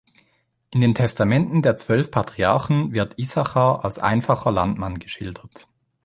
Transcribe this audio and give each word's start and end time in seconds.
In 0.71 0.81
den 0.81 0.95
Testamenten 0.95 1.61
der 1.61 1.77
zwölf 1.77 2.09
Patriarchen 2.09 2.91
wird 2.91 3.19
Issachar 3.19 3.85
als 3.85 3.99
einfacher 3.99 4.51
Landmann 4.51 4.97
geschildert. 4.97 5.67